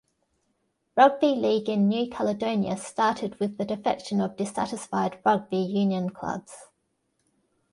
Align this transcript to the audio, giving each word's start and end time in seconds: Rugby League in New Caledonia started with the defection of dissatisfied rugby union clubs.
Rugby 0.97 1.27
League 1.35 1.69
in 1.69 1.87
New 1.87 2.09
Caledonia 2.09 2.75
started 2.75 3.39
with 3.39 3.59
the 3.59 3.65
defection 3.65 4.19
of 4.19 4.35
dissatisfied 4.35 5.19
rugby 5.23 5.57
union 5.57 6.09
clubs. 6.09 6.69